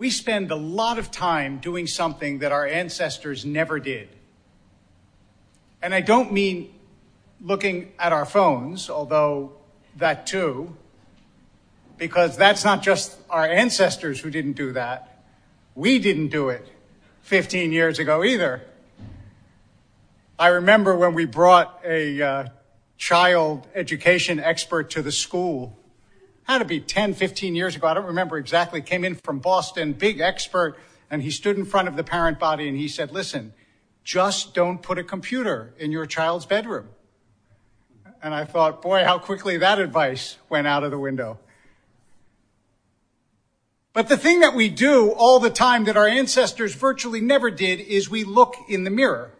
[0.00, 4.08] we spend a lot of time doing something that our ancestors never did.
[5.82, 6.72] And I don't mean
[7.38, 9.52] looking at our phones, although
[9.96, 10.74] that too,
[11.98, 15.22] because that's not just our ancestors who didn't do that.
[15.74, 16.66] We didn't do it
[17.20, 18.62] 15 years ago either.
[20.38, 22.44] I remember when we brought a uh,
[22.96, 25.76] child education expert to the school.
[26.44, 27.86] Had to be 10, 15 years ago.
[27.86, 28.80] I don't remember exactly.
[28.80, 30.76] Came in from Boston, big expert,
[31.10, 33.52] and he stood in front of the parent body and he said, listen,
[34.04, 36.88] just don't put a computer in your child's bedroom.
[38.22, 41.38] And I thought, boy, how quickly that advice went out of the window.
[43.92, 47.80] But the thing that we do all the time that our ancestors virtually never did
[47.80, 49.32] is we look in the mirror.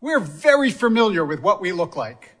[0.00, 2.34] We're very familiar with what we look like.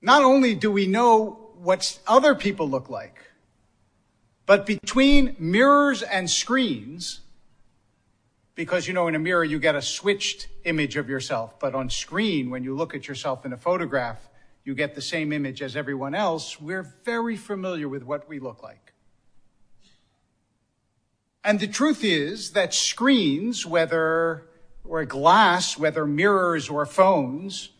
[0.00, 3.18] Not only do we know what other people look like,
[4.46, 7.20] but between mirrors and screens,
[8.54, 11.90] because you know, in a mirror you get a switched image of yourself, but on
[11.90, 14.28] screen, when you look at yourself in a photograph,
[14.64, 18.62] you get the same image as everyone else, we're very familiar with what we look
[18.62, 18.92] like.
[21.42, 24.44] And the truth is that screens, whether
[24.84, 27.70] or glass, whether mirrors or phones,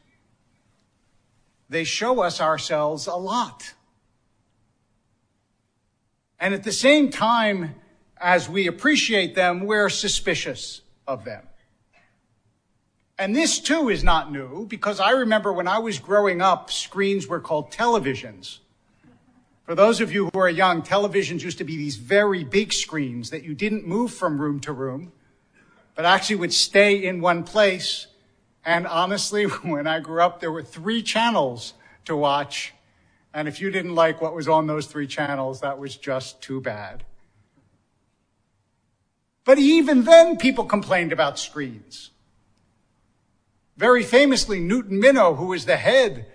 [1.69, 3.75] they show us ourselves a lot.
[6.41, 7.75] And at the same time
[8.17, 11.45] as we appreciate them, we're suspicious of them.
[13.19, 17.27] And this too is not new because I remember when I was growing up, screens
[17.27, 18.59] were called televisions.
[19.65, 23.31] For those of you who are young, televisions used to be these very big screens
[23.31, 25.13] that you didn't move from room to room,
[25.97, 28.07] but actually would stay in one place.
[28.65, 32.75] And honestly, when I grew up, there were three channels to watch.
[33.33, 36.61] And if you didn't like what was on those three channels, that was just too
[36.61, 37.05] bad.
[39.45, 42.11] But even then, people complained about screens.
[43.79, 46.27] Very famously, Newton Minow, who was the head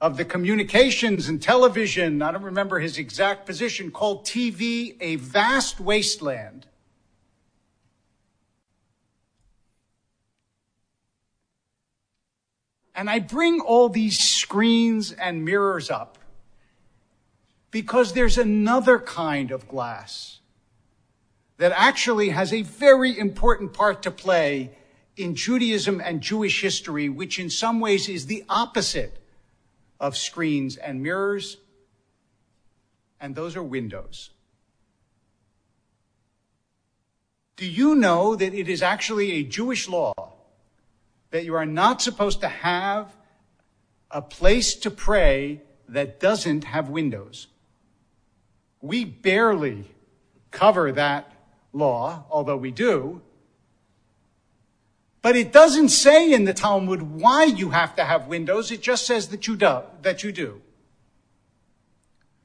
[0.00, 5.80] of the communications and television, I don't remember his exact position, called TV a vast
[5.80, 6.66] wasteland.
[12.96, 16.16] And I bring all these screens and mirrors up
[17.70, 20.40] because there's another kind of glass
[21.58, 24.70] that actually has a very important part to play
[25.16, 29.18] in Judaism and Jewish history, which in some ways is the opposite
[30.00, 31.58] of screens and mirrors,
[33.20, 34.30] and those are windows.
[37.56, 40.12] Do you know that it is actually a Jewish law
[41.36, 43.14] that you are not supposed to have
[44.10, 47.48] a place to pray that doesn't have windows?
[48.80, 49.84] We barely
[50.50, 51.30] cover that
[51.74, 53.20] law, although we do.
[55.20, 58.70] But it doesn't say in the Talmud why you have to have windows.
[58.70, 60.62] It just says that you do, that you do.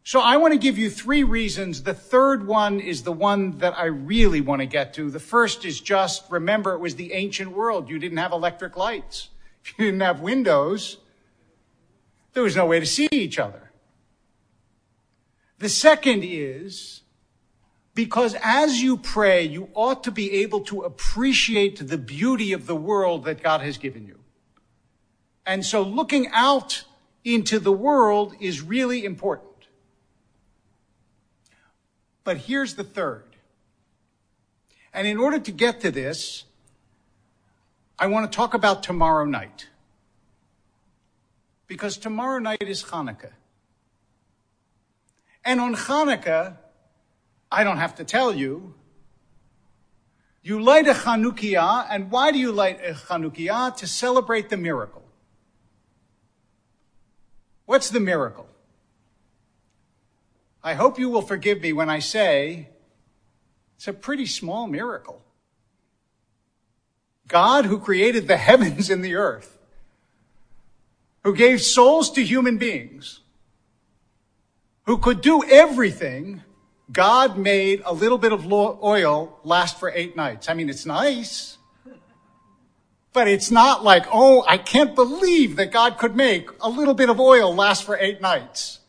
[0.03, 1.83] So I want to give you three reasons.
[1.83, 5.11] The third one is the one that I really want to get to.
[5.11, 7.87] The first is just remember it was the ancient world.
[7.87, 9.29] You didn't have electric lights.
[9.63, 10.97] If you didn't have windows,
[12.33, 13.71] there was no way to see each other.
[15.59, 17.01] The second is
[17.93, 22.75] because as you pray, you ought to be able to appreciate the beauty of the
[22.75, 24.17] world that God has given you.
[25.45, 26.85] And so looking out
[27.23, 29.50] into the world is really important.
[32.23, 33.23] But here's the third.
[34.93, 36.43] And in order to get to this,
[37.97, 39.67] I want to talk about tomorrow night.
[41.67, 43.31] Because tomorrow night is Hanukkah.
[45.43, 46.57] And on Hanukkah,
[47.51, 48.75] I don't have to tell you.
[50.43, 53.75] You light a Chanukiah, and why do you light a Chanukiah?
[53.77, 55.03] To celebrate the miracle.
[57.65, 58.47] What's the miracle?
[60.63, 62.69] I hope you will forgive me when I say
[63.77, 65.23] it's a pretty small miracle.
[67.27, 69.57] God who created the heavens and the earth,
[71.23, 73.21] who gave souls to human beings,
[74.85, 76.43] who could do everything,
[76.91, 80.49] God made a little bit of oil last for eight nights.
[80.49, 81.57] I mean, it's nice,
[83.13, 87.09] but it's not like, oh, I can't believe that God could make a little bit
[87.09, 88.80] of oil last for eight nights.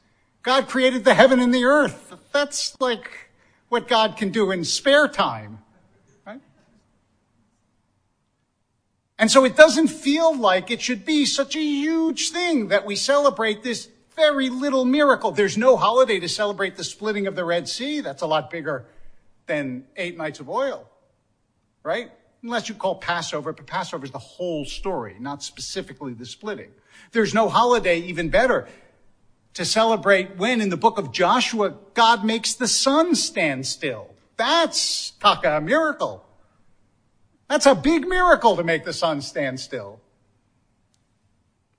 [0.43, 2.15] God created the heaven and the earth.
[2.33, 3.31] That's like
[3.69, 5.59] what God can do in spare time.
[6.27, 6.41] Right?
[9.19, 12.97] And so it doesn't feel like it should be such a huge thing that we
[12.97, 15.31] celebrate this very little miracle.
[15.31, 18.01] There's no holiday to celebrate the splitting of the Red Sea.
[18.01, 18.85] That's a lot bigger
[19.47, 20.89] than eight nights of oil,
[21.83, 22.11] right?
[22.43, 26.71] Unless you call Passover, but Passover is the whole story, not specifically the splitting.
[27.13, 28.69] There's no holiday even better
[29.55, 34.15] to celebrate when in the book of Joshua, God makes the sun stand still.
[34.37, 36.25] That's taka a miracle.
[37.49, 40.01] That's a big miracle to make the sun stand still.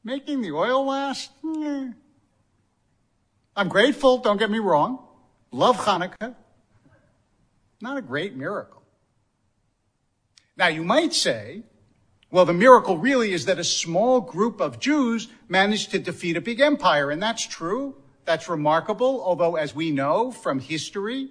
[0.04, 1.32] Making the oil last?
[1.44, 1.90] Eh.
[3.56, 5.00] I'm grateful, don't get me wrong.
[5.52, 6.36] Love Hanukkah.
[7.82, 8.84] Not a great miracle.
[10.56, 11.64] Now you might say,
[12.34, 16.42] well, the miracle really is that a small group of Jews managed to defeat a
[16.42, 17.96] big empire, and that's true.
[18.26, 21.30] That's remarkable, although as we know from history,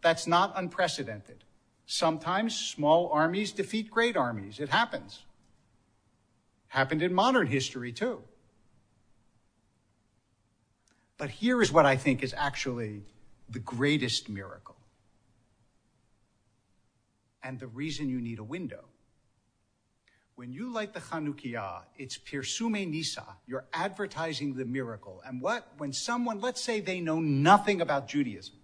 [0.00, 1.42] that's not unprecedented.
[1.86, 4.60] Sometimes small armies defeat great armies.
[4.60, 5.24] It happens.
[6.68, 8.22] Happened in modern history too.
[11.18, 13.02] But here is what I think is actually
[13.48, 14.76] the greatest miracle.
[17.42, 18.84] And the reason you need a window.
[20.36, 23.24] When you light the Chanukiah, it's Pirsume Nisa.
[23.46, 25.22] You're advertising the miracle.
[25.24, 25.72] And what?
[25.78, 28.56] When someone, let's say they know nothing about Judaism,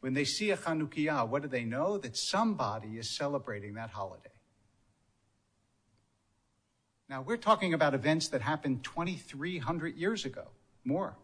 [0.00, 1.98] when they see a Chanukiah, what do they know?
[1.98, 4.30] That somebody is celebrating that holiday.
[7.08, 10.48] Now, we're talking about events that happened 2,300 years ago,
[10.84, 11.16] more.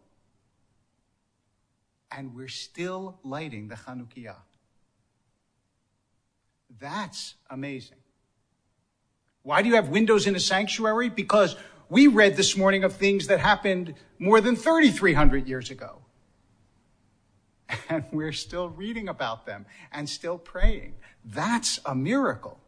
[2.10, 4.36] And we're still lighting the Chanukiah.
[6.78, 8.01] That's amazing.
[9.42, 11.08] Why do you have windows in a sanctuary?
[11.08, 11.56] Because
[11.88, 15.98] we read this morning of things that happened more than 3,300 years ago.
[17.88, 20.94] And we're still reading about them and still praying.
[21.24, 22.58] That's a miracle.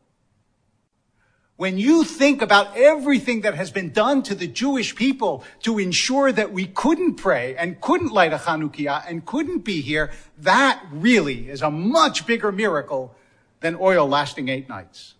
[1.56, 6.32] When you think about everything that has been done to the Jewish people to ensure
[6.32, 11.48] that we couldn't pray and couldn't light a Chanukiah and couldn't be here, that really
[11.48, 13.14] is a much bigger miracle
[13.60, 15.14] than oil lasting eight nights.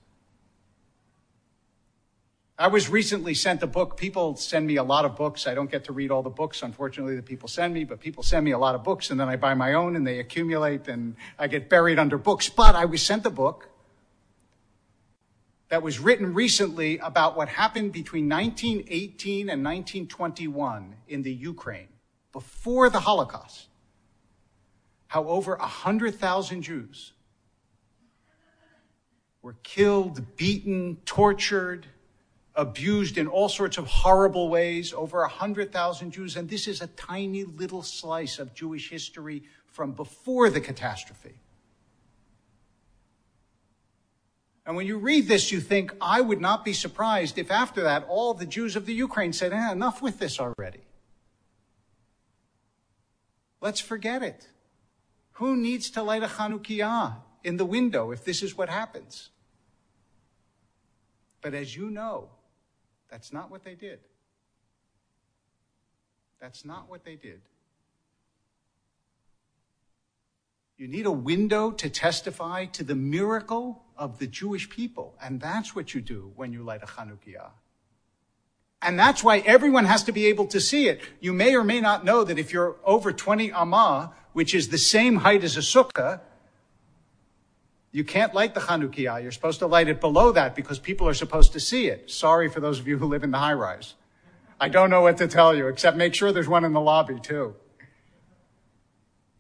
[2.57, 3.97] I was recently sent a book.
[3.97, 5.49] People send me a lot of books.
[5.49, 8.23] I don't get to read all the books, unfortunately, that people send me, but people
[8.23, 10.87] send me a lot of books and then I buy my own and they accumulate
[10.87, 12.49] and I get buried under books.
[12.49, 13.71] But I was sent a book
[15.69, 21.89] that was written recently about what happened between 1918 and 1921 in the Ukraine
[22.33, 23.67] before the Holocaust.
[25.09, 27.15] How over 100,000 Jews
[29.43, 31.89] were killed, beaten, tortured,
[32.57, 36.37] abused in all sorts of horrible ways, over 100,000 Jews.
[36.37, 41.35] And this is a tiny little slice of Jewish history from before the catastrophe.
[44.67, 48.07] And when you read this, you think, I would not be surprised if after that
[48.09, 50.81] all the Jews of the Ukraine said, eh, enough with this already.
[53.61, 54.49] Let's forget it.
[55.33, 59.31] Who needs to light a Chanukiah in the window if this is what happens?
[61.43, 62.31] But as you know,
[63.15, 64.01] that's not what they did.
[66.41, 67.43] That's not what they did.
[70.77, 75.15] You need a window to testify to the miracle of the Jewish people.
[75.23, 77.51] And that's what you do when you light a Chanukiah.
[78.83, 81.01] And that's why everyone has to be able to see it.
[81.21, 84.79] You may or may not know that if you're over 20 amah, which is the
[84.79, 86.19] same height as a sukkah,
[87.95, 89.23] you can't light the Chanukiah.
[89.23, 92.11] You're supposed to light it below that because people are supposed to see it.
[92.11, 93.95] Sorry for those of you who live in the high rise.
[94.61, 97.21] I don't know what to tell you, except make sure there's one in the lobby
[97.21, 97.55] too.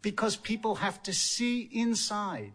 [0.03, 2.53] Because people have to see inside.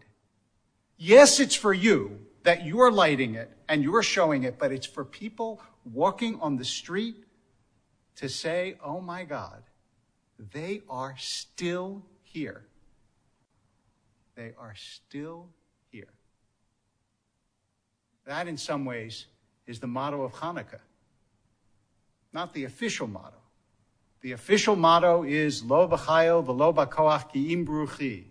[0.96, 5.04] Yes, it's for you that you're lighting it and you're showing it, but it's for
[5.04, 7.24] people walking on the street
[8.16, 9.64] to say, oh my God,
[10.38, 12.64] they are still here.
[14.34, 15.50] They are still
[18.26, 19.26] that, in some ways,
[19.66, 20.80] is the motto of Hanukkah,
[22.32, 23.36] not the official motto.
[24.20, 28.24] The official motto is Lo b'chayil v'lo b'koach ki im bruchi,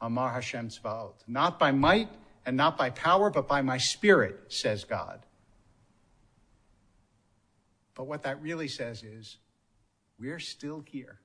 [0.00, 1.14] Amar Hashem tzvaot.
[1.26, 2.08] Not by might
[2.44, 5.24] and not by power, but by my spirit, says God.
[7.94, 9.38] But what that really says is,
[10.18, 11.18] we're still here,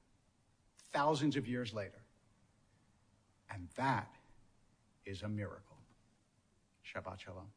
[0.94, 2.02] thousands of years later.
[3.54, 4.10] And that
[5.06, 5.78] is a miracle.
[6.94, 7.48] Shabbat Shalom.